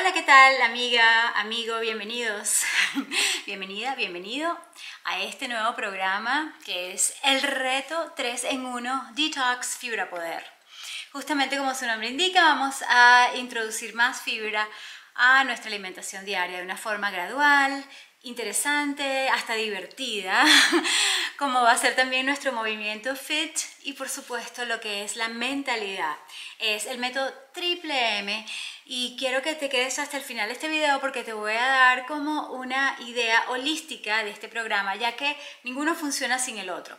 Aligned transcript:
Hola, 0.00 0.14
¿qué 0.14 0.22
tal 0.22 0.62
amiga, 0.62 1.28
amigo? 1.38 1.78
Bienvenidos, 1.78 2.62
bienvenida, 3.46 3.94
bienvenido 3.96 4.58
a 5.04 5.20
este 5.20 5.46
nuevo 5.46 5.74
programa 5.76 6.56
que 6.64 6.94
es 6.94 7.14
el 7.22 7.42
reto 7.42 8.10
3 8.16 8.44
en 8.44 8.64
1 8.64 9.10
Detox 9.12 9.76
Fibra 9.76 10.08
Poder. 10.08 10.42
Justamente 11.12 11.58
como 11.58 11.74
su 11.74 11.84
nombre 11.84 12.08
indica, 12.08 12.44
vamos 12.44 12.76
a 12.88 13.32
introducir 13.34 13.94
más 13.94 14.22
fibra 14.22 14.66
a 15.16 15.44
nuestra 15.44 15.68
alimentación 15.68 16.24
diaria 16.24 16.56
de 16.56 16.64
una 16.64 16.78
forma 16.78 17.10
gradual, 17.10 17.84
interesante, 18.22 19.28
hasta 19.28 19.52
divertida, 19.52 20.42
como 21.40 21.62
va 21.62 21.72
a 21.72 21.78
ser 21.78 21.96
también 21.96 22.26
nuestro 22.26 22.52
movimiento 22.52 23.16
FIT 23.16 23.56
y 23.84 23.94
por 23.94 24.10
supuesto 24.10 24.66
lo 24.66 24.78
que 24.78 25.04
es 25.04 25.16
la 25.16 25.28
mentalidad. 25.28 26.18
Es 26.58 26.84
el 26.84 26.98
método 26.98 27.32
triple 27.54 28.18
M 28.18 28.46
y 28.84 29.16
quiero 29.18 29.40
que 29.40 29.54
te 29.54 29.70
quedes 29.70 29.98
hasta 29.98 30.18
el 30.18 30.22
final 30.22 30.48
de 30.48 30.52
este 30.52 30.68
video 30.68 31.00
porque 31.00 31.24
te 31.24 31.32
voy 31.32 31.54
a 31.54 31.64
dar 31.64 32.04
como 32.04 32.52
una 32.52 32.94
idea 33.00 33.42
holística 33.48 34.22
de 34.22 34.32
este 34.32 34.48
programa, 34.48 34.96
ya 34.96 35.16
que 35.16 35.34
ninguno 35.64 35.94
funciona 35.94 36.38
sin 36.38 36.58
el 36.58 36.68
otro. 36.68 36.98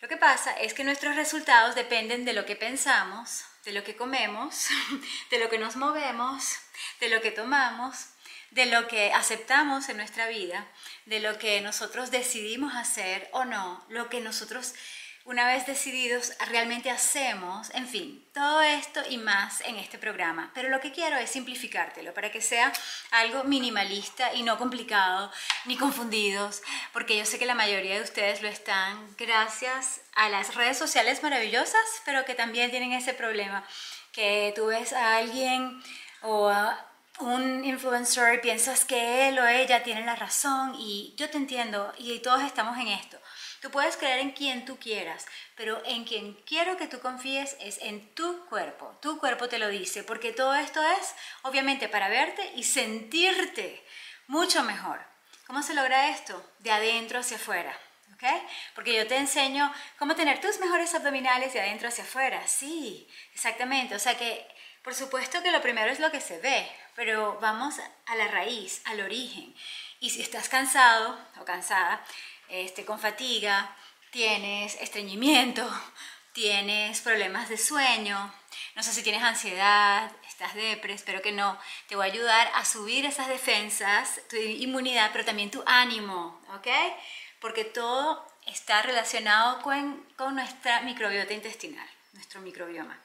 Lo 0.00 0.08
que 0.08 0.16
pasa 0.16 0.52
es 0.52 0.72
que 0.72 0.82
nuestros 0.82 1.14
resultados 1.14 1.74
dependen 1.74 2.24
de 2.24 2.32
lo 2.32 2.46
que 2.46 2.56
pensamos, 2.56 3.44
de 3.66 3.72
lo 3.72 3.84
que 3.84 3.96
comemos, 3.96 4.68
de 5.30 5.38
lo 5.38 5.50
que 5.50 5.58
nos 5.58 5.76
movemos, 5.76 6.56
de 7.00 7.10
lo 7.10 7.20
que 7.20 7.32
tomamos, 7.32 8.06
de 8.52 8.66
lo 8.66 8.86
que 8.86 9.12
aceptamos 9.12 9.88
en 9.88 9.96
nuestra 9.96 10.28
vida, 10.28 10.66
de 11.06 11.20
lo 11.20 11.38
que 11.38 11.60
nosotros 11.60 12.10
decidimos 12.10 12.74
hacer 12.74 13.28
o 13.32 13.44
no, 13.44 13.84
lo 13.88 14.08
que 14.08 14.20
nosotros 14.20 14.74
una 15.24 15.46
vez 15.46 15.66
decididos 15.66 16.32
realmente 16.50 16.90
hacemos, 16.90 17.70
en 17.74 17.86
fin, 17.86 18.26
todo 18.34 18.60
esto 18.60 19.00
y 19.08 19.18
más 19.18 19.60
en 19.62 19.76
este 19.76 19.96
programa. 19.96 20.50
Pero 20.52 20.68
lo 20.68 20.80
que 20.80 20.90
quiero 20.90 21.16
es 21.16 21.30
simplificártelo 21.30 22.12
para 22.12 22.32
que 22.32 22.40
sea 22.40 22.72
algo 23.12 23.44
minimalista 23.44 24.34
y 24.34 24.42
no 24.42 24.58
complicado 24.58 25.30
ni 25.64 25.76
confundidos, 25.76 26.60
porque 26.92 27.16
yo 27.16 27.24
sé 27.24 27.38
que 27.38 27.46
la 27.46 27.54
mayoría 27.54 27.94
de 27.94 28.02
ustedes 28.02 28.42
lo 28.42 28.48
están 28.48 29.14
gracias 29.16 30.00
a 30.14 30.28
las 30.28 30.56
redes 30.56 30.76
sociales 30.76 31.22
maravillosas, 31.22 32.02
pero 32.04 32.24
que 32.24 32.34
también 32.34 32.70
tienen 32.70 32.92
ese 32.92 33.14
problema, 33.14 33.64
que 34.10 34.52
tú 34.56 34.66
ves 34.66 34.92
a 34.92 35.16
alguien 35.16 35.80
o 36.22 36.48
a 36.48 36.91
un 37.22 37.64
influencer, 37.64 38.40
piensas 38.40 38.84
que 38.84 39.28
él 39.28 39.38
o 39.38 39.46
ella 39.46 39.82
tiene 39.82 40.04
la 40.04 40.16
razón 40.16 40.74
y 40.78 41.14
yo 41.16 41.30
te 41.30 41.36
entiendo 41.36 41.92
y 41.98 42.18
todos 42.20 42.42
estamos 42.42 42.78
en 42.78 42.88
esto. 42.88 43.18
Tú 43.60 43.70
puedes 43.70 43.96
creer 43.96 44.18
en 44.18 44.32
quien 44.32 44.64
tú 44.64 44.76
quieras, 44.78 45.24
pero 45.54 45.80
en 45.84 46.04
quien 46.04 46.34
quiero 46.46 46.76
que 46.76 46.88
tú 46.88 46.98
confíes 47.00 47.56
es 47.60 47.78
en 47.80 48.12
tu 48.14 48.44
cuerpo. 48.46 48.98
Tu 49.00 49.18
cuerpo 49.18 49.48
te 49.48 49.58
lo 49.58 49.68
dice, 49.68 50.02
porque 50.02 50.32
todo 50.32 50.54
esto 50.54 50.82
es 51.00 51.14
obviamente 51.42 51.88
para 51.88 52.08
verte 52.08 52.52
y 52.56 52.64
sentirte 52.64 53.84
mucho 54.26 54.64
mejor. 54.64 55.00
¿Cómo 55.46 55.62
se 55.62 55.74
logra 55.74 56.08
esto? 56.08 56.44
De 56.58 56.72
adentro 56.72 57.20
hacia 57.20 57.36
afuera. 57.36 57.72
¿ok? 58.14 58.24
Porque 58.74 58.94
yo 58.94 59.06
te 59.06 59.16
enseño 59.16 59.72
cómo 59.98 60.14
tener 60.14 60.40
tus 60.40 60.58
mejores 60.58 60.94
abdominales 60.94 61.52
de 61.52 61.60
adentro 61.60 61.88
hacia 61.88 62.04
afuera. 62.04 62.46
Sí, 62.46 63.08
exactamente. 63.34 63.94
O 63.94 63.98
sea 63.98 64.16
que, 64.16 64.46
por 64.82 64.94
supuesto 64.94 65.42
que 65.42 65.52
lo 65.52 65.62
primero 65.62 65.90
es 65.90 66.00
lo 66.00 66.10
que 66.10 66.20
se 66.20 66.38
ve, 66.38 66.68
pero 66.94 67.38
vamos 67.40 67.74
a 68.06 68.14
la 68.14 68.28
raíz, 68.28 68.82
al 68.84 69.00
origen. 69.00 69.54
Y 70.00 70.10
si 70.10 70.20
estás 70.20 70.48
cansado 70.48 71.18
o 71.40 71.44
cansada, 71.44 72.04
este, 72.48 72.84
con 72.84 72.98
fatiga, 72.98 73.74
tienes 74.10 74.76
estreñimiento, 74.80 75.68
tienes 76.32 77.00
problemas 77.00 77.48
de 77.48 77.56
sueño, 77.56 78.32
no 78.74 78.82
sé 78.82 78.92
si 78.92 79.02
tienes 79.02 79.22
ansiedad, 79.22 80.10
estás 80.28 80.54
depre, 80.54 80.92
espero 80.92 81.22
que 81.22 81.32
no, 81.32 81.58
te 81.88 81.96
voy 81.96 82.08
a 82.08 82.12
ayudar 82.12 82.50
a 82.54 82.64
subir 82.64 83.06
esas 83.06 83.28
defensas, 83.28 84.20
tu 84.28 84.36
inmunidad, 84.36 85.10
pero 85.12 85.24
también 85.24 85.50
tu 85.50 85.62
ánimo, 85.66 86.40
¿ok? 86.54 86.68
Porque 87.40 87.64
todo 87.64 88.26
está 88.46 88.82
relacionado 88.82 89.62
con, 89.62 90.02
con 90.16 90.34
nuestra 90.34 90.80
microbiota 90.80 91.32
intestinal, 91.32 91.88
nuestro 92.12 92.40
microbioma. 92.40 92.98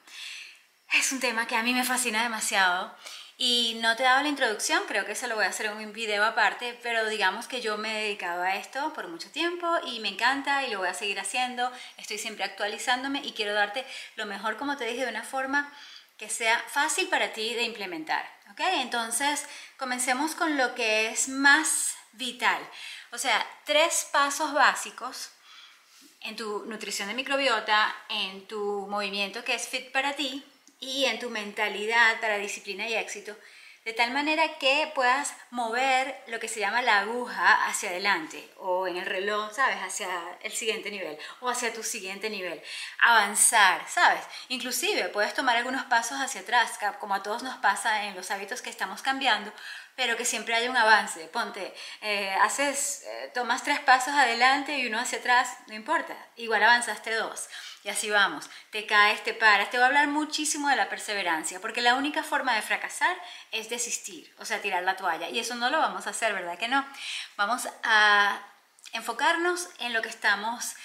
Es 0.92 1.12
un 1.12 1.20
tema 1.20 1.46
que 1.46 1.56
a 1.56 1.62
mí 1.62 1.74
me 1.74 1.84
fascina 1.84 2.22
demasiado 2.22 2.94
y 3.40 3.78
no 3.80 3.94
te 3.94 4.02
he 4.02 4.06
dado 4.06 4.22
la 4.22 4.28
introducción, 4.28 4.82
creo 4.88 5.06
que 5.06 5.12
eso 5.12 5.28
lo 5.28 5.36
voy 5.36 5.44
a 5.44 5.48
hacer 5.48 5.66
en 5.66 5.76
un 5.76 5.92
video 5.92 6.24
aparte, 6.24 6.76
pero 6.82 7.08
digamos 7.08 7.46
que 7.46 7.60
yo 7.60 7.78
me 7.78 8.00
he 8.00 8.02
dedicado 8.02 8.42
a 8.42 8.56
esto 8.56 8.92
por 8.92 9.06
mucho 9.06 9.30
tiempo 9.30 9.66
y 9.86 10.00
me 10.00 10.08
encanta 10.08 10.66
y 10.66 10.70
lo 10.72 10.80
voy 10.80 10.88
a 10.88 10.94
seguir 10.94 11.20
haciendo, 11.20 11.70
estoy 11.96 12.18
siempre 12.18 12.42
actualizándome 12.42 13.20
y 13.24 13.32
quiero 13.32 13.54
darte 13.54 13.86
lo 14.16 14.26
mejor, 14.26 14.56
como 14.56 14.76
te 14.76 14.86
dije, 14.86 15.04
de 15.04 15.10
una 15.10 15.22
forma 15.22 15.72
que 16.16 16.28
sea 16.28 16.58
fácil 16.68 17.06
para 17.08 17.32
ti 17.32 17.54
de 17.54 17.62
implementar. 17.62 18.28
¿ok? 18.50 18.60
Entonces, 18.80 19.46
comencemos 19.76 20.34
con 20.34 20.58
lo 20.58 20.74
que 20.74 21.08
es 21.08 21.28
más 21.28 21.94
vital. 22.14 22.60
O 23.12 23.18
sea, 23.18 23.46
tres 23.64 24.08
pasos 24.10 24.52
básicos 24.52 25.30
en 26.22 26.34
tu 26.34 26.64
nutrición 26.66 27.06
de 27.06 27.14
microbiota, 27.14 27.94
en 28.08 28.48
tu 28.48 28.88
movimiento 28.88 29.44
que 29.44 29.54
es 29.54 29.68
fit 29.68 29.92
para 29.92 30.14
ti, 30.14 30.44
y 30.80 31.06
en 31.06 31.18
tu 31.18 31.30
mentalidad 31.30 32.20
para 32.20 32.38
disciplina 32.38 32.88
y 32.88 32.94
éxito, 32.94 33.36
de 33.84 33.94
tal 33.94 34.10
manera 34.10 34.58
que 34.58 34.92
puedas 34.94 35.34
mover 35.50 36.22
lo 36.26 36.38
que 36.38 36.48
se 36.48 36.60
llama 36.60 36.82
la 36.82 36.98
aguja 36.98 37.66
hacia 37.66 37.88
adelante 37.88 38.46
o 38.58 38.86
en 38.86 38.98
el 38.98 39.06
reloj, 39.06 39.50
¿sabes? 39.54 39.78
Hacia 39.82 40.08
el 40.42 40.52
siguiente 40.52 40.90
nivel 40.90 41.18
o 41.40 41.48
hacia 41.48 41.72
tu 41.72 41.82
siguiente 41.82 42.28
nivel. 42.28 42.60
Avanzar, 43.00 43.88
¿sabes? 43.88 44.22
Inclusive 44.48 45.08
puedes 45.08 45.32
tomar 45.32 45.56
algunos 45.56 45.84
pasos 45.84 46.20
hacia 46.20 46.42
atrás, 46.42 46.78
como 47.00 47.14
a 47.14 47.22
todos 47.22 47.42
nos 47.42 47.56
pasa 47.58 48.04
en 48.04 48.14
los 48.14 48.30
hábitos 48.30 48.60
que 48.60 48.68
estamos 48.68 49.00
cambiando, 49.00 49.52
pero 49.98 50.16
que 50.16 50.24
siempre 50.24 50.54
haya 50.54 50.70
un 50.70 50.76
avance. 50.76 51.26
Ponte, 51.26 51.74
eh, 52.02 52.32
haces, 52.40 53.02
eh, 53.04 53.32
tomas 53.34 53.64
tres 53.64 53.80
pasos 53.80 54.14
adelante 54.14 54.78
y 54.78 54.86
uno 54.86 55.00
hacia 55.00 55.18
atrás, 55.18 55.56
no 55.66 55.74
importa, 55.74 56.16
igual 56.36 56.62
avanzaste 56.62 57.12
dos. 57.16 57.48
Y 57.82 57.88
así 57.88 58.08
vamos, 58.08 58.48
te 58.70 58.86
caes, 58.86 59.24
te 59.24 59.34
paras. 59.34 59.70
Te 59.70 59.76
voy 59.76 59.82
a 59.82 59.86
hablar 59.88 60.06
muchísimo 60.06 60.68
de 60.68 60.76
la 60.76 60.88
perseverancia, 60.88 61.60
porque 61.60 61.82
la 61.82 61.96
única 61.96 62.22
forma 62.22 62.54
de 62.54 62.62
fracasar 62.62 63.16
es 63.50 63.70
desistir, 63.70 64.32
o 64.38 64.44
sea, 64.44 64.62
tirar 64.62 64.84
la 64.84 64.94
toalla. 64.94 65.30
Y 65.30 65.40
eso 65.40 65.56
no 65.56 65.68
lo 65.68 65.80
vamos 65.80 66.06
a 66.06 66.10
hacer, 66.10 66.32
¿verdad 66.32 66.56
que 66.56 66.68
no? 66.68 66.86
Vamos 67.36 67.66
a 67.82 68.40
enfocarnos 68.92 69.68
en 69.80 69.92
lo 69.94 70.00
que 70.00 70.10
estamos 70.10 70.76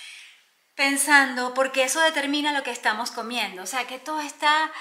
pensando, 0.73 1.53
porque 1.53 1.83
eso 1.83 1.99
determina 2.01 2.51
lo 2.51 2.63
que 2.63 2.71
estamos 2.71 3.11
comiendo. 3.11 3.61
O 3.61 3.67
sea, 3.67 3.85
que 3.85 3.99
todo 3.99 4.21
está 4.21 4.71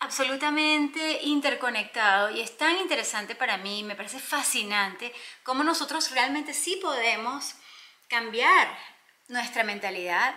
absolutamente 0.00 1.20
interconectado 1.22 2.30
y 2.30 2.40
es 2.40 2.56
tan 2.56 2.76
interesante 2.78 3.34
para 3.34 3.56
mí, 3.58 3.82
me 3.82 3.96
parece 3.96 4.20
fascinante 4.20 5.12
cómo 5.42 5.64
nosotros 5.64 6.10
realmente 6.12 6.54
sí 6.54 6.78
podemos 6.80 7.54
cambiar 8.08 8.68
nuestra 9.28 9.64
mentalidad 9.64 10.34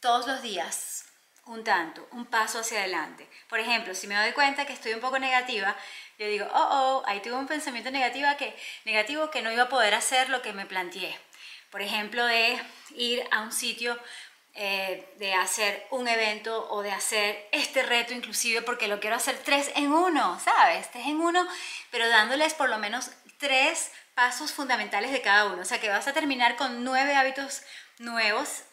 todos 0.00 0.26
los 0.26 0.42
días, 0.42 1.06
un 1.46 1.64
tanto, 1.64 2.06
un 2.12 2.26
paso 2.26 2.60
hacia 2.60 2.80
adelante. 2.80 3.28
Por 3.48 3.60
ejemplo, 3.60 3.94
si 3.94 4.06
me 4.06 4.14
doy 4.14 4.32
cuenta 4.32 4.66
que 4.66 4.72
estoy 4.72 4.92
un 4.92 5.00
poco 5.00 5.18
negativa, 5.18 5.76
yo 6.18 6.26
digo, 6.26 6.46
oh, 6.52 6.68
oh, 6.70 7.02
ahí 7.06 7.20
tuve 7.20 7.34
un 7.34 7.46
pensamiento 7.46 7.90
negativo 7.90 8.28
que, 8.38 8.54
negativo 8.84 9.30
que 9.30 9.42
no 9.42 9.50
iba 9.50 9.64
a 9.64 9.68
poder 9.68 9.94
hacer 9.94 10.28
lo 10.28 10.42
que 10.42 10.52
me 10.52 10.66
planteé. 10.66 11.18
Por 11.70 11.82
ejemplo, 11.82 12.24
de 12.26 12.60
ir 12.94 13.26
a 13.30 13.40
un 13.40 13.50
sitio 13.50 13.98
eh, 14.54 15.14
de 15.18 15.32
hacer 15.32 15.86
un 15.90 16.06
evento 16.08 16.68
o 16.70 16.82
de 16.82 16.92
hacer 16.92 17.48
este 17.52 17.82
reto 17.82 18.12
inclusive 18.12 18.60
porque 18.60 18.86
lo 18.86 19.00
quiero 19.00 19.16
hacer 19.16 19.38
tres 19.38 19.70
en 19.76 19.90
uno, 19.90 20.38
¿sabes? 20.40 20.90
Tres 20.90 21.06
en 21.06 21.20
uno, 21.20 21.46
pero 21.90 22.06
dándoles 22.08 22.52
por 22.52 22.68
lo 22.68 22.78
menos 22.78 23.10
tres 23.38 23.90
pasos 24.14 24.52
fundamentales 24.52 25.10
de 25.10 25.22
cada 25.22 25.46
uno. 25.46 25.62
O 25.62 25.64
sea 25.64 25.80
que 25.80 25.88
vas 25.88 26.06
a 26.06 26.12
terminar 26.12 26.56
con 26.56 26.84
nueve 26.84 27.14
hábitos 27.14 27.62
nuevos 27.98 28.64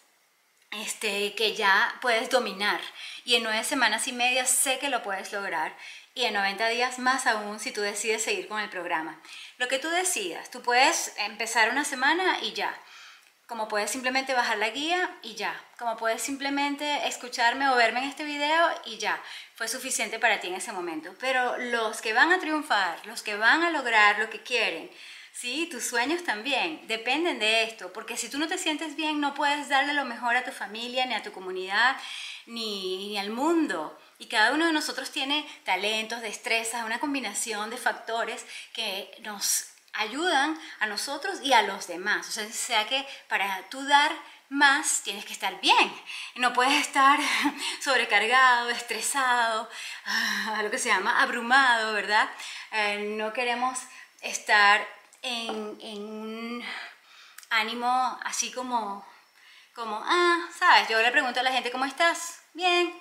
este, 0.72 1.34
que 1.35 1.56
ya 1.56 1.97
puedes 2.01 2.29
dominar. 2.29 2.81
Y 3.23 3.35
en 3.35 3.44
nueve 3.44 3.63
semanas 3.63 4.07
y 4.07 4.13
media 4.13 4.45
sé 4.45 4.79
que 4.79 4.89
lo 4.89 5.01
puedes 5.01 5.31
lograr. 5.31 5.75
Y 6.13 6.25
en 6.25 6.34
90 6.34 6.68
días 6.69 7.00
más 7.00 7.28
aún 7.28 7.59
si 7.59 7.71
tú 7.71 7.80
decides 7.81 8.24
seguir 8.24 8.48
con 8.50 8.59
el 8.59 8.69
programa. 8.69 9.21
Lo 9.57 9.69
que 9.69 9.80
tú 9.80 9.89
decidas, 9.89 10.51
tú 10.51 10.62
puedes 10.62 11.13
empezar 11.18 11.69
una 11.69 11.86
semana 11.86 12.39
y 12.42 12.51
ya 12.51 12.77
como 13.50 13.68
puedes 13.68 13.90
simplemente 13.90 14.36
bajar 14.36 14.60
la 14.60 14.69
guía 14.69 15.18
y 15.24 15.34
ya, 15.34 15.60
como 15.80 15.98
puedes 15.98 16.22
simplemente 16.22 17.07
escucharme 17.07 17.68
o 17.68 17.75
verme 17.75 18.00
en 18.00 18.10
este 18.10 18.24
video 18.24 18.69
y 18.86 19.00
ya, 19.00 19.19
fue 19.56 19.68
suficiente 19.68 20.19
para 20.19 20.40
ti 20.40 20.50
en 20.50 20.54
ese 20.54 20.72
momento. 20.72 21.16
Pero 21.19 21.57
los 21.57 22.00
que 22.00 22.13
van 22.13 22.31
a 22.31 22.40
triunfar, 22.40 23.04
los 23.07 23.24
que 23.24 23.36
van 23.36 23.63
a 23.63 23.72
lograr 23.72 24.19
lo 24.19 24.30
que 24.30 24.44
quieren, 24.44 24.92
sí, 25.31 25.68
tus 25.72 25.84
sueños 25.84 26.24
también 26.24 26.88
dependen 26.88 27.40
de 27.40 27.63
esto, 27.63 27.92
porque 27.92 28.18
si 28.18 28.30
tú 28.30 28.38
no 28.38 28.48
te 28.48 28.60
sientes 28.60 28.96
bien, 28.96 29.19
no 29.19 29.34
puedes 29.34 29.68
darle 29.68 29.95
lo 29.95 30.06
mejor 30.06 30.36
a 30.36 30.44
tu 30.44 30.52
familia, 30.52 31.07
ni 31.07 31.16
a 31.16 31.24
tu 31.24 31.31
comunidad, 31.31 31.98
ni, 32.45 33.10
ni 33.10 33.18
al 33.18 33.31
mundo. 33.31 34.00
Y 34.19 34.28
cada 34.28 34.54
uno 34.54 34.68
de 34.68 34.74
nosotros 34.74 35.10
tiene 35.10 35.44
talentos, 35.63 36.22
destrezas, 36.22 36.86
una 36.86 37.00
combinación 37.00 37.72
de 37.72 37.78
factores 37.78 38.45
que 38.74 39.10
nos 39.22 39.69
ayudan 40.00 40.57
a 40.80 40.88
nosotros 40.88 41.40
y 41.44 41.54
a 41.54 41.62
los 41.62 41.88
demás. 41.88 42.28
O 42.28 42.31
sea, 42.31 42.51
sea 42.51 42.88
que 42.88 43.06
para 43.28 43.62
tú 43.69 43.86
dar 43.86 44.12
más 44.50 45.01
tienes 45.04 45.25
que 45.25 45.34
estar 45.34 45.60
bien. 45.62 45.94
No 46.36 46.54
puedes 46.54 46.74
estar 46.74 47.19
sobrecargado, 47.81 48.69
estresado, 48.69 49.69
ah, 50.06 50.62
lo 50.63 50.72
que 50.72 50.78
se 50.80 50.90
llama 50.90 51.22
abrumado, 51.22 51.94
¿verdad? 51.94 52.30
Eh, 52.72 53.16
no 53.18 53.31
queremos 53.34 53.78
estar 54.22 54.86
en, 55.22 55.54
un 55.54 56.63
ánimo 57.50 58.19
así 58.24 58.52
como, 58.52 59.06
como, 59.74 60.02
ah, 60.04 60.48
sabes, 60.57 60.88
yo 60.88 61.02
le 61.02 61.12
pregunto 61.12 61.40
a 61.40 61.44
la 61.44 61.52
gente, 61.52 61.72
¿cómo 61.72 61.86
estás? 61.86 62.42
Bien, 62.54 62.94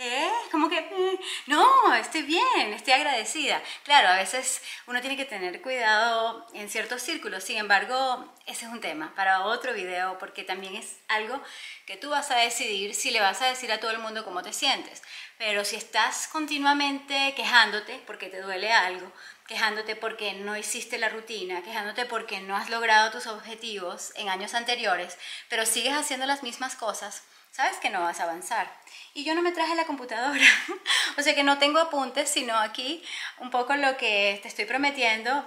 ¿Qué? 0.00 0.30
Como 0.50 0.70
que, 0.70 0.80
mm, 0.80 1.50
no, 1.50 1.94
estoy 1.94 2.22
bien, 2.22 2.72
estoy 2.72 2.94
agradecida. 2.94 3.62
Claro, 3.84 4.08
a 4.08 4.16
veces 4.16 4.62
uno 4.86 5.02
tiene 5.02 5.14
que 5.14 5.26
tener 5.26 5.60
cuidado 5.60 6.46
en 6.54 6.70
ciertos 6.70 7.02
círculos, 7.02 7.44
sin 7.44 7.58
embargo, 7.58 8.32
ese 8.46 8.64
es 8.64 8.72
un 8.72 8.80
tema 8.80 9.14
para 9.14 9.44
otro 9.44 9.74
video, 9.74 10.16
porque 10.18 10.42
también 10.42 10.74
es 10.74 10.96
algo 11.08 11.38
que 11.84 11.98
tú 11.98 12.08
vas 12.08 12.30
a 12.30 12.36
decidir 12.36 12.94
si 12.94 13.10
le 13.10 13.20
vas 13.20 13.42
a 13.42 13.48
decir 13.48 13.70
a 13.72 13.78
todo 13.78 13.90
el 13.90 13.98
mundo 13.98 14.24
cómo 14.24 14.42
te 14.42 14.54
sientes. 14.54 15.02
Pero 15.36 15.66
si 15.66 15.76
estás 15.76 16.28
continuamente 16.28 17.34
quejándote 17.36 18.02
porque 18.06 18.30
te 18.30 18.40
duele 18.40 18.72
algo, 18.72 19.12
quejándote 19.50 19.96
porque 19.96 20.32
no 20.34 20.56
hiciste 20.56 20.96
la 20.96 21.08
rutina, 21.08 21.60
quejándote 21.62 22.06
porque 22.06 22.40
no 22.40 22.56
has 22.56 22.70
logrado 22.70 23.10
tus 23.10 23.26
objetivos 23.26 24.12
en 24.14 24.28
años 24.28 24.54
anteriores, 24.54 25.18
pero 25.48 25.66
sigues 25.66 25.92
haciendo 25.92 26.24
las 26.24 26.44
mismas 26.44 26.76
cosas, 26.76 27.24
sabes 27.50 27.76
que 27.78 27.90
no 27.90 28.00
vas 28.00 28.20
a 28.20 28.22
avanzar. 28.22 28.72
Y 29.12 29.24
yo 29.24 29.34
no 29.34 29.42
me 29.42 29.50
traje 29.50 29.74
la 29.74 29.86
computadora, 29.86 30.46
o 31.18 31.22
sea 31.22 31.34
que 31.34 31.42
no 31.42 31.58
tengo 31.58 31.80
apuntes, 31.80 32.30
sino 32.30 32.56
aquí 32.56 33.02
un 33.38 33.50
poco 33.50 33.74
lo 33.74 33.96
que 33.96 34.38
te 34.40 34.46
estoy 34.46 34.66
prometiendo 34.66 35.44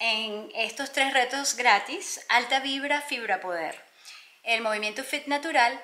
en 0.00 0.52
estos 0.54 0.92
tres 0.92 1.14
retos 1.14 1.56
gratis, 1.56 2.20
alta 2.28 2.60
vibra, 2.60 3.00
fibra 3.00 3.40
poder. 3.40 3.82
El 4.42 4.60
movimiento 4.60 5.02
fit 5.02 5.28
natural, 5.28 5.82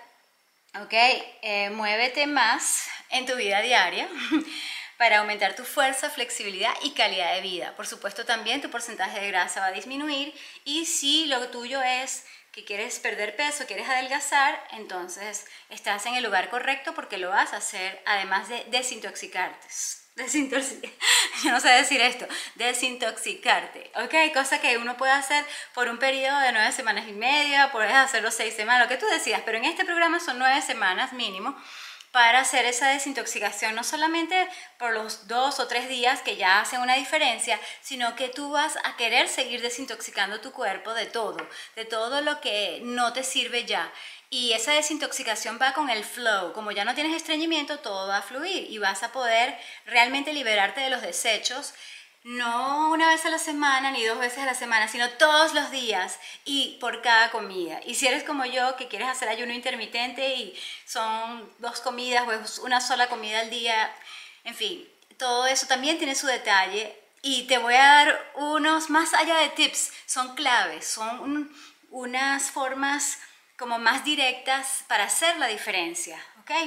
ok, 0.79 0.93
eh, 0.93 1.71
muévete 1.71 2.27
más 2.27 2.87
en 3.09 3.25
tu 3.25 3.35
vida 3.35 3.63
diaria 3.63 4.11
para 4.99 5.19
aumentar 5.19 5.55
tu 5.55 5.65
fuerza, 5.65 6.11
flexibilidad 6.11 6.73
y 6.83 6.93
calidad 6.93 7.35
de 7.35 7.41
vida. 7.41 7.75
Por 7.77 7.87
supuesto 7.87 8.25
también 8.25 8.61
tu 8.61 8.71
porcentaje 8.71 9.21
de 9.21 9.29
grasa 9.29 9.61
va 9.61 9.67
a 9.67 9.73
disminuir 9.73 10.35
y 10.65 10.87
si 10.87 11.27
lo 11.27 11.49
tuyo 11.49 11.83
es 11.83 12.25
que 12.53 12.65
quieres 12.65 12.99
perder 12.99 13.35
peso, 13.35 13.67
quieres 13.67 13.89
adelgazar, 13.89 14.63
entonces 14.73 15.47
estás 15.71 16.05
en 16.07 16.17
el 16.17 16.25
lugar 16.25 16.51
correcto 16.51 16.95
porque 16.95 17.17
lo 17.17 17.31
vas 17.31 17.55
a 17.55 17.57
hacer 17.57 18.03
además 18.05 18.49
de 18.49 18.65
desintoxicarte. 18.71 19.67
Yo 21.43 21.51
no 21.51 21.61
sé 21.61 21.71
decir 21.71 22.01
esto, 22.03 22.27
desintoxicarte, 22.57 23.91
¿ok? 23.97 24.35
Cosa 24.35 24.61
que 24.61 24.77
uno 24.77 24.99
puede 24.99 25.13
hacer 25.13 25.43
por 25.73 25.89
un 25.89 25.99
periodo 25.99 26.39
de 26.41 26.53
nueve 26.53 26.71
semanas 26.73 27.09
y 27.09 27.13
media, 27.13 27.73
puedes 27.73 27.95
hacerlo 27.95 28.31
seis 28.31 28.55
semanas, 28.55 28.83
lo 28.83 28.89
que 28.89 29.01
tú 29.01 29.07
decías, 29.07 29.41
pero 29.47 29.57
en 29.57 29.65
este 29.65 29.87
programa 29.87 30.21
son 30.21 30.39
nueve 30.39 30.61
semanas 30.61 31.15
mínimo 31.15 31.57
para 32.13 32.41
hacer 32.41 32.67
esa 32.67 32.89
desintoxicación, 32.89 33.75
no 33.75 33.83
solamente 33.83 34.49
por 34.79 34.93
los 34.93 35.27
dos 35.29 35.59
o 35.61 35.67
tres 35.67 35.89
días 35.89 36.21
que 36.21 36.37
ya 36.37 36.61
hacen 36.61 36.83
una 36.83 36.95
diferencia, 36.95 37.59
sino 37.81 38.15
que 38.17 38.29
tú 38.29 38.51
vas 38.51 38.77
a 38.85 38.97
querer 38.97 39.29
seguir 39.29 39.63
desintoxicando 39.63 40.41
tu 40.41 40.53
cuerpo 40.53 40.93
de 40.93 41.07
todo, 41.07 41.39
de 41.75 41.87
todo 41.87 42.21
lo 42.21 42.41
que 42.43 42.81
no 42.85 43.15
te 43.15 43.25
sirve 43.25 43.65
ya. 43.65 43.91
Y 44.29 44.53
esa 44.53 44.73
desintoxicación 44.73 45.59
va 45.61 45.73
con 45.73 45.91
el 45.91 46.05
flow. 46.05 46.53
Como 46.53 46.71
ya 46.71 46.85
no 46.85 46.95
tienes 46.95 47.15
estreñimiento, 47.17 47.81
todo 47.81 48.09
va 48.09 48.19
a 48.19 48.23
fluir 48.23 48.71
y 48.71 48.79
vas 48.79 49.03
a 49.03 49.13
poder 49.13 49.59
realmente 49.87 50.33
liberarte 50.33 50.81
de 50.81 50.91
los 50.91 51.03
desechos 51.03 51.75
no 52.25 52.91
una 52.91 53.09
vez 53.09 53.25
a 53.27 53.31
la 53.31 53.39
semana 53.39 53.91
ni 53.91 54.05
dos 54.05 54.19
veces 54.19 54.39
a 54.39 54.47
la 54.47 54.55
semana, 54.55 54.89
sino 54.89 55.11
todos 55.11 55.55
los 55.55 55.71
días 55.71 56.19
y 56.45 56.79
por 56.81 57.03
cada 57.03 57.31
comida. 57.31 57.81
Y 57.85 57.95
si 57.95 58.07
eres 58.07 58.25
como 58.25 58.45
yo, 58.45 58.77
que 58.77 58.89
quieres 58.89 59.09
hacer 59.09 59.29
ayuno 59.29 59.53
intermitente 59.53 60.37
y 60.37 60.59
son 60.87 61.53
dos 61.59 61.81
comidas 61.81 62.25
o 62.29 62.65
una 62.65 62.81
sola 62.81 63.09
comida 63.09 63.41
al 63.41 63.51
día, 63.51 63.93
en 64.45 64.55
fin, 64.55 64.89
todo 65.19 65.47
eso 65.47 65.67
también 65.67 65.99
tiene 65.99 66.15
su 66.15 66.27
detalle. 66.27 66.99
Y 67.23 67.47
te 67.47 67.59
voy 67.59 67.75
a 67.75 67.85
dar 67.85 68.33
unos, 68.35 68.91
más 68.91 69.15
allá 69.15 69.37
de 69.39 69.51
tips, 69.51 69.93
son 70.07 70.35
claves, 70.35 70.87
son 70.87 71.55
unas 71.91 72.51
formas 72.51 73.19
como 73.57 73.79
más 73.79 74.05
directas 74.05 74.85
para 74.89 75.05
hacer 75.05 75.37
la 75.39 75.47
diferencia. 75.47 76.21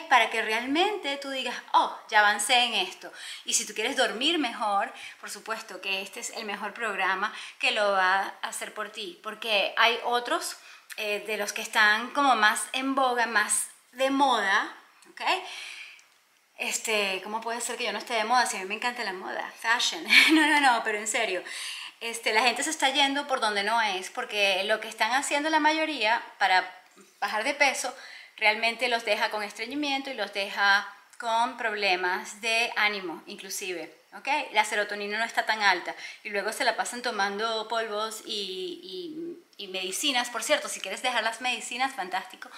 Para 0.10 0.30
que 0.30 0.42
realmente 0.42 1.18
tú 1.18 1.30
digas, 1.30 1.56
oh, 1.74 1.96
ya 2.10 2.20
avancé 2.20 2.56
en 2.64 2.74
esto. 2.76 3.12
Y 3.44 3.54
si 3.54 3.68
tú 3.68 3.74
quieres 3.74 3.98
dormir 3.98 4.40
mejor, 4.40 4.92
por 5.20 5.30
supuesto 5.30 5.82
que 5.82 6.02
este 6.02 6.22
es 6.22 6.32
el 6.32 6.46
mejor 6.46 6.74
programa 6.74 7.34
que 7.60 7.72
lo 7.72 7.92
va 7.92 8.22
a 8.42 8.48
hacer 8.48 8.74
por 8.74 8.90
ti, 8.90 9.20
porque 9.22 9.74
hay 9.78 10.00
otros 10.06 10.58
eh, 10.98 11.24
de 11.28 11.38
los 11.38 11.54
que 11.54 11.62
están 11.62 12.12
como 12.12 12.36
más 12.36 12.64
en 12.72 12.96
boga, 12.96 13.26
más 13.26 13.68
de 13.92 14.10
moda, 14.10 14.74
¿ok? 15.12 15.22
Este, 16.58 17.20
¿cómo 17.24 17.42
puede 17.42 17.60
ser 17.60 17.76
que 17.78 17.84
yo 17.84 17.92
no 17.92 18.00
esté 18.00 18.14
de 18.14 18.24
moda 18.24 18.46
si 18.46 18.56
a 18.56 18.62
mí 18.62 18.66
me 18.66 18.76
encanta 18.76 19.04
la 19.04 19.14
moda? 19.14 19.52
Fashion. 19.60 20.04
no, 20.34 20.48
no, 20.48 20.62
no, 20.62 20.84
pero 20.84 20.98
en 20.98 21.08
serio. 21.08 21.44
Este, 22.00 22.34
la 22.34 22.44
gente 22.44 22.64
se 22.64 22.70
está 22.70 22.90
yendo 22.90 23.28
por 23.28 23.40
donde 23.40 23.64
no 23.64 23.82
es, 23.82 24.10
porque 24.10 24.64
lo 24.66 24.80
que 24.80 24.88
están 24.88 25.12
haciendo 25.12 25.50
la 25.50 25.60
mayoría 25.60 26.22
para 26.38 26.66
bajar 27.20 27.44
de 27.44 27.54
peso 27.54 27.94
realmente 28.38 28.88
los 28.88 29.06
deja 29.06 29.30
con 29.30 29.44
estreñimiento 29.44 30.10
y 30.10 30.14
los 30.14 30.34
deja 30.34 30.88
con 31.18 31.58
problemas 31.58 32.42
de 32.42 32.72
ánimo 32.76 33.24
inclusive. 33.26 33.94
¿okay? 34.18 34.48
La 34.54 34.66
serotonina 34.66 35.18
no 35.18 35.26
está 35.26 35.46
tan 35.46 35.62
alta 35.62 35.96
y 36.24 36.30
luego 36.30 36.52
se 36.52 36.64
la 36.64 36.76
pasan 36.76 37.02
tomando 37.02 37.68
polvos 37.68 38.22
y, 38.26 39.40
y, 39.58 39.68
medicinas. 39.68 40.30
Por 40.30 40.44
cierto, 40.44 40.70
si 40.70 40.80
quieres 40.80 41.02
dejar 41.02 41.24
las 41.24 41.42
medicinas, 41.42 41.94
fantástico. 41.94 42.50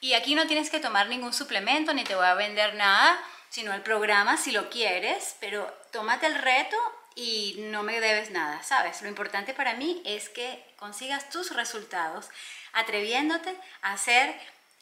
Y 0.00 0.14
aquí 0.14 0.34
no 0.34 0.46
tienes 0.46 0.70
que 0.70 0.80
tomar 0.80 1.08
ningún 1.08 1.32
suplemento 1.32 1.92
ni 1.92 2.04
te 2.04 2.14
voy 2.14 2.26
a 2.26 2.34
vender 2.34 2.74
nada, 2.74 3.18
sino 3.48 3.74
el 3.74 3.82
programa 3.82 4.36
si 4.36 4.52
lo 4.52 4.70
quieres, 4.70 5.36
pero 5.40 5.66
tómate 5.90 6.26
el 6.26 6.36
reto 6.36 6.76
y 7.14 7.56
no 7.58 7.82
me 7.82 8.00
debes 8.00 8.30
nada, 8.30 8.62
¿sabes? 8.62 9.02
Lo 9.02 9.08
importante 9.08 9.52
para 9.52 9.74
mí 9.74 10.02
es 10.06 10.30
que 10.30 10.64
consigas 10.76 11.28
tus 11.28 11.54
resultados 11.54 12.30
atreviéndote 12.72 13.54
a 13.82 13.92
hacer 13.92 14.34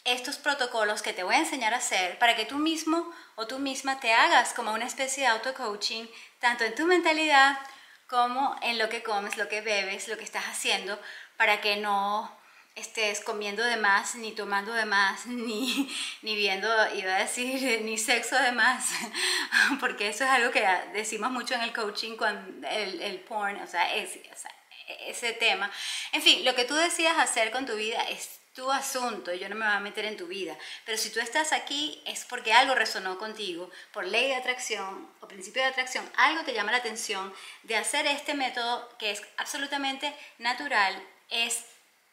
estos 0.04 0.38
protocolos 0.38 1.02
que 1.02 1.12
te 1.12 1.22
voy 1.22 1.34
a 1.34 1.40
enseñar 1.40 1.74
a 1.74 1.78
hacer 1.78 2.18
para 2.18 2.36
que 2.36 2.46
tú 2.46 2.56
mismo 2.56 3.12
o 3.36 3.46
tú 3.46 3.58
misma 3.58 4.00
te 4.00 4.12
hagas 4.12 4.54
como 4.54 4.72
una 4.72 4.86
especie 4.86 5.24
de 5.24 5.28
auto-coaching, 5.28 6.06
tanto 6.38 6.64
en 6.64 6.74
tu 6.74 6.86
mentalidad 6.86 7.58
como 8.06 8.56
en 8.62 8.78
lo 8.78 8.88
que 8.88 9.02
comes, 9.02 9.36
lo 9.36 9.48
que 9.48 9.60
bebes, 9.60 10.08
lo 10.08 10.16
que 10.16 10.24
estás 10.24 10.44
haciendo, 10.46 11.00
para 11.36 11.60
que 11.60 11.76
no 11.76 12.36
estés 12.74 13.20
comiendo 13.20 13.62
de 13.62 13.76
más, 13.76 14.14
ni 14.14 14.32
tomando 14.32 14.72
de 14.72 14.84
más, 14.84 15.26
ni, 15.26 15.94
ni 16.22 16.34
viendo, 16.34 16.68
iba 16.94 17.14
a 17.14 17.18
decir, 17.18 17.80
ni 17.84 17.98
sexo 17.98 18.36
de 18.36 18.52
más, 18.52 18.90
porque 19.80 20.08
eso 20.08 20.24
es 20.24 20.30
algo 20.30 20.50
que 20.50 20.66
decimos 20.92 21.30
mucho 21.30 21.54
en 21.54 21.62
el 21.62 21.72
coaching, 21.72 22.16
con 22.16 22.64
el, 22.64 23.00
el 23.02 23.20
porn, 23.20 23.60
o 23.60 23.66
sea, 23.66 23.94
ese 23.94 25.32
tema. 25.34 25.70
En 26.12 26.22
fin, 26.22 26.44
lo 26.44 26.54
que 26.54 26.64
tú 26.64 26.74
decidas 26.74 27.18
hacer 27.18 27.50
con 27.52 27.66
tu 27.66 27.76
vida 27.76 28.02
es 28.08 28.39
tu 28.60 28.70
asunto, 28.70 29.32
yo 29.32 29.48
no 29.48 29.54
me 29.54 29.64
voy 29.64 29.74
a 29.74 29.80
meter 29.80 30.04
en 30.04 30.18
tu 30.18 30.26
vida. 30.26 30.54
Pero 30.84 30.98
si 30.98 31.08
tú 31.08 31.18
estás 31.18 31.54
aquí 31.54 32.02
es 32.04 32.26
porque 32.26 32.52
algo 32.52 32.74
resonó 32.74 33.18
contigo, 33.18 33.70
por 33.90 34.04
ley 34.04 34.26
de 34.26 34.34
atracción 34.34 35.08
o 35.20 35.26
principio 35.26 35.62
de 35.62 35.68
atracción, 35.68 36.06
algo 36.18 36.44
te 36.44 36.52
llama 36.52 36.70
la 36.70 36.76
atención 36.76 37.32
de 37.62 37.76
hacer 37.76 38.06
este 38.06 38.34
método 38.34 38.86
que 38.98 39.12
es 39.12 39.22
absolutamente 39.38 40.14
natural, 40.36 40.94
es 41.30 41.64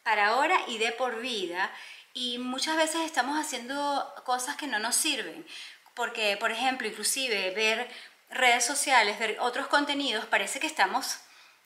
para 0.02 0.28
ahora 0.28 0.58
y 0.68 0.78
de 0.78 0.90
por 0.92 1.20
vida. 1.20 1.70
Y 2.14 2.38
muchas 2.38 2.78
veces 2.78 3.02
estamos 3.02 3.38
haciendo 3.38 4.10
cosas 4.24 4.56
que 4.56 4.66
no 4.66 4.78
nos 4.78 4.96
sirven. 4.96 5.46
Porque, 5.92 6.38
por 6.38 6.50
ejemplo, 6.50 6.88
inclusive 6.88 7.50
ver 7.50 7.90
redes 8.30 8.64
sociales, 8.64 9.18
ver 9.18 9.36
otros 9.40 9.66
contenidos, 9.66 10.24
parece 10.24 10.60
que 10.60 10.66
estamos 10.66 11.18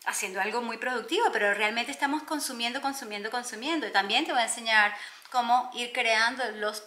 haciendo 0.06 0.40
algo 0.40 0.62
muy 0.62 0.78
productivo, 0.78 1.26
pero 1.32 1.54
realmente 1.54 1.92
estamos 1.92 2.23
consumiendo, 2.25 2.80
consumiendo, 2.80 3.30
consumiendo. 3.30 3.87
Y 3.87 3.92
también 3.92 4.25
te 4.25 4.32
voy 4.32 4.40
a 4.40 4.47
enseñar 4.47 4.94
cómo 5.30 5.71
ir 5.75 5.92
creando 5.92 6.44
los 6.56 6.82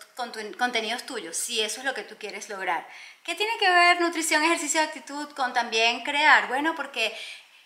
contenidos 0.57 1.03
tuyos, 1.05 1.35
si 1.35 1.61
eso 1.61 1.79
es 1.79 1.85
lo 1.85 1.93
que 1.93 2.03
tú 2.03 2.15
quieres 2.17 2.49
lograr. 2.49 2.87
¿Qué 3.23 3.35
tiene 3.35 3.57
que 3.57 3.69
ver 3.69 3.99
nutrición, 3.99 4.43
ejercicio, 4.43 4.81
actitud 4.81 5.29
con 5.31 5.53
también 5.53 6.03
crear? 6.03 6.47
Bueno, 6.47 6.75
porque 6.75 7.17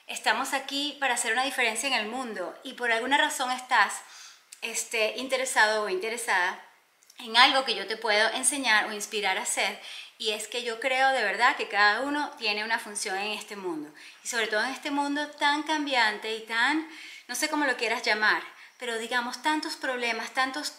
estamos 0.07 0.53
aquí 0.53 0.97
para 0.99 1.15
hacer 1.15 1.33
una 1.33 1.43
diferencia 1.43 1.87
en 1.87 1.93
el 1.93 2.07
mundo 2.07 2.57
y 2.63 2.73
por 2.73 2.91
alguna 2.91 3.17
razón 3.17 3.51
estás 3.51 3.93
este, 4.61 5.17
interesado 5.17 5.83
o 5.83 5.89
interesada 5.89 6.65
en 7.19 7.35
algo 7.35 7.65
que 7.65 7.75
yo 7.75 7.85
te 7.85 7.97
puedo 7.97 8.29
enseñar 8.31 8.85
o 8.85 8.93
inspirar 8.93 9.37
a 9.37 9.43
hacer 9.43 9.79
y 10.19 10.31
es 10.31 10.49
que 10.49 10.63
yo 10.63 10.81
creo 10.81 11.09
de 11.13 11.23
verdad 11.23 11.55
que 11.55 11.69
cada 11.69 12.01
uno 12.01 12.29
tiene 12.37 12.65
una 12.65 12.77
función 12.77 13.17
en 13.17 13.31
este 13.31 13.55
mundo. 13.55 13.89
Y 14.21 14.27
sobre 14.27 14.47
todo 14.47 14.61
en 14.61 14.71
este 14.71 14.91
mundo 14.91 15.25
tan 15.29 15.63
cambiante 15.63 16.35
y 16.35 16.41
tan, 16.41 16.87
no 17.29 17.35
sé 17.35 17.47
cómo 17.47 17.65
lo 17.65 17.77
quieras 17.77 18.03
llamar, 18.03 18.43
pero 18.77 18.97
digamos 18.97 19.41
tantos 19.41 19.77
problemas, 19.77 20.33
tantos 20.33 20.73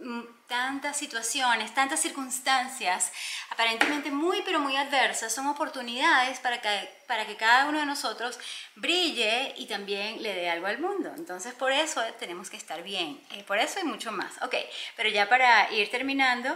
mm, 0.00 0.22
tantas 0.48 0.96
situaciones, 0.96 1.72
tantas 1.72 2.00
circunstancias 2.00 3.12
aparentemente 3.50 4.10
muy 4.10 4.42
pero 4.42 4.58
muy 4.58 4.76
adversas 4.76 5.32
son 5.32 5.46
oportunidades 5.46 6.40
para 6.40 6.60
que, 6.60 6.90
para 7.06 7.24
que 7.24 7.36
cada 7.36 7.66
uno 7.66 7.78
de 7.78 7.86
nosotros 7.86 8.38
brille 8.74 9.54
y 9.56 9.66
también 9.66 10.22
le 10.22 10.34
dé 10.34 10.50
algo 10.50 10.66
al 10.66 10.80
mundo. 10.80 11.12
Entonces 11.16 11.54
por 11.54 11.70
eso 11.70 12.02
tenemos 12.18 12.50
que 12.50 12.56
estar 12.56 12.82
bien, 12.82 13.24
eh, 13.30 13.44
por 13.44 13.58
eso 13.58 13.78
hay 13.78 13.84
mucho 13.84 14.10
más. 14.10 14.42
Ok, 14.42 14.56
pero 14.96 15.08
ya 15.08 15.28
para 15.28 15.72
ir 15.72 15.88
terminando, 15.88 16.52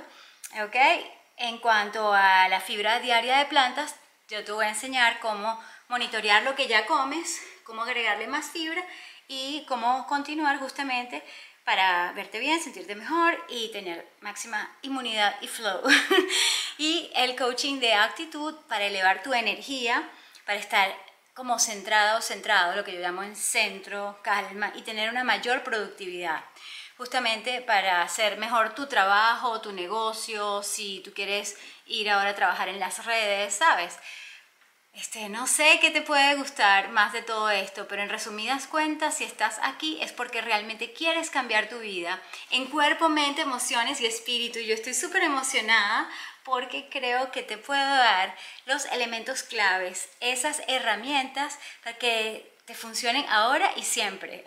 ok, 0.64 0.76
en 1.37 1.59
cuanto 1.59 2.12
a 2.12 2.49
la 2.49 2.61
fibra 2.61 3.00
diaria 3.00 3.38
de 3.38 3.47
plantas, 3.47 3.97
yo 4.28 4.45
te 4.45 4.52
voy 4.52 4.66
a 4.66 4.71
enseñar 4.71 5.21
cómo 5.21 5.61
monitorear 5.88 6.43
lo 6.43 6.55
que 6.55 6.66
ya 6.66 6.87
comes, 6.87 7.40
cómo 7.64 7.83
agregarle 7.83 8.26
más 8.26 8.50
fibra 8.50 8.85
y 9.28 9.64
cómo 9.69 10.07
continuar 10.07 10.59
justamente 10.59 11.23
para 11.64 12.12
verte 12.12 12.38
bien, 12.38 12.61
sentirte 12.61 12.95
mejor 12.95 13.45
y 13.49 13.71
tener 13.73 14.09
máxima 14.21 14.71
inmunidad 14.83 15.35
y 15.40 15.49
flow. 15.49 15.83
y 16.78 17.11
el 17.16 17.37
coaching 17.37 17.81
de 17.81 17.95
actitud 17.95 18.55
para 18.69 18.85
elevar 18.85 19.23
tu 19.23 19.35
energía, 19.35 20.09
para 20.45 20.59
estar 20.59 20.97
como 21.35 21.59
centrado 21.59 22.19
o 22.19 22.23
centrado, 22.23 22.76
lo 22.76 22.85
que 22.85 22.95
yo 22.95 23.00
llamo 23.00 23.23
en 23.23 23.37
centro, 23.37 24.19
calma 24.23 24.73
y 24.76 24.83
tener 24.83 25.11
una 25.11 25.25
mayor 25.25 25.64
productividad. 25.64 26.45
Justamente 26.97 27.61
para 27.61 28.03
hacer 28.03 28.38
mejor 28.38 28.75
tu 28.75 28.87
trabajo, 28.87 29.61
tu 29.61 29.73
negocio, 29.73 30.62
si 30.62 31.00
tú 31.05 31.12
quieres 31.12 31.57
ir 31.87 32.09
ahora 32.09 32.31
a 32.31 32.35
trabajar 32.35 32.69
en 32.69 32.81
las 32.81 33.05
redes, 33.05 33.55
¿sabes? 33.55 33.99
Este, 34.97 35.29
no 35.29 35.47
sé 35.47 35.79
qué 35.83 35.91
te 35.91 36.00
puede 36.00 36.37
gustar 36.37 36.88
más 36.88 37.12
de 37.12 37.21
todo 37.21 37.50
esto, 37.50 37.87
pero 37.87 38.03
en 38.03 38.09
resumidas 38.09 38.67
cuentas, 38.67 39.19
si 39.19 39.25
estás 39.25 39.59
aquí 39.62 39.99
es 40.00 40.11
porque 40.11 40.41
realmente 40.41 40.95
quieres 40.95 41.29
cambiar 41.29 41.69
tu 41.69 41.81
vida 41.81 42.19
en 42.50 42.65
cuerpo, 42.65 43.11
mente, 43.11 43.43
emociones 43.43 44.00
y 44.00 44.07
espíritu. 44.07 44.59
Yo 44.59 44.73
estoy 44.73 44.95
súper 44.95 45.23
emocionada 45.23 46.09
porque 46.45 46.88
creo 46.88 47.31
que 47.31 47.43
te 47.43 47.59
puedo 47.59 47.79
dar 47.79 48.35
los 48.65 48.87
elementos 48.87 49.43
claves, 49.43 50.09
esas 50.21 50.62
herramientas 50.67 51.59
para 51.85 51.99
que 51.99 52.55
te 52.66 52.75
funcionen 52.75 53.25
ahora 53.28 53.73
y 53.76 53.82
siempre. 53.82 54.44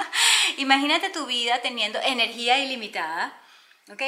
Imagínate 0.56 1.10
tu 1.10 1.26
vida 1.26 1.60
teniendo 1.60 2.00
energía 2.00 2.58
ilimitada 2.58 3.32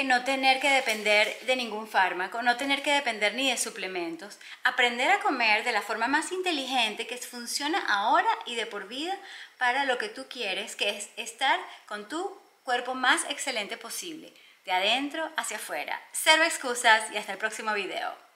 no 0.04 0.24
tener 0.24 0.60
que 0.60 0.68
depender 0.68 1.38
de 1.46 1.56
ningún 1.56 1.88
fármaco, 1.88 2.42
no 2.42 2.56
tener 2.56 2.82
que 2.82 2.92
depender 2.92 3.34
ni 3.34 3.50
de 3.50 3.56
suplementos, 3.56 4.38
aprender 4.62 5.10
a 5.10 5.20
comer 5.20 5.64
de 5.64 5.72
la 5.72 5.80
forma 5.80 6.06
más 6.06 6.32
inteligente 6.32 7.06
que 7.06 7.16
funciona 7.16 7.82
ahora 7.88 8.28
y 8.44 8.56
de 8.56 8.66
por 8.66 8.88
vida 8.88 9.16
para 9.58 9.86
lo 9.86 9.96
que 9.96 10.08
tú 10.08 10.26
quieres, 10.28 10.76
que 10.76 10.90
es 10.90 11.08
estar 11.16 11.58
con 11.86 12.08
tu 12.08 12.38
cuerpo 12.62 12.94
más 12.94 13.24
excelente 13.30 13.76
posible, 13.78 14.34
de 14.66 14.72
adentro 14.72 15.30
hacia 15.36 15.56
afuera. 15.56 16.00
Cero 16.12 16.42
excusas 16.44 17.10
y 17.12 17.16
hasta 17.16 17.32
el 17.32 17.38
próximo 17.38 17.72
video. 17.72 18.29